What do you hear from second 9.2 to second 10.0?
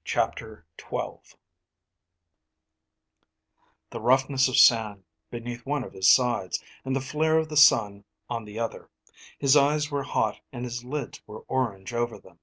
His eyes